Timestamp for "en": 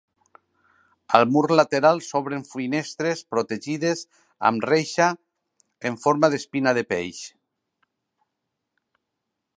5.91-6.01